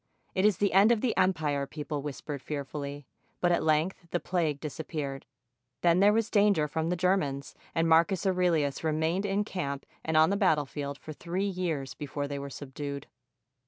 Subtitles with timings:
[0.33, 3.05] "It is the end of the empire," people whispered fearfully;
[3.39, 5.27] but at length the plague disappeared.
[5.81, 10.31] Then there was danger from the Germans, and Marcus Aurelius remained in camp and on
[10.31, 13.05] the battle field for three years before they were subdued.